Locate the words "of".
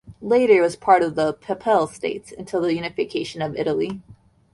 1.03-1.13, 3.43-3.55